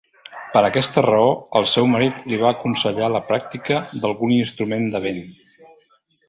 [0.53, 1.27] Per aquesta raó,
[1.59, 5.23] el seu marit li va aconsellar la pràctica d'algun instrument de vent.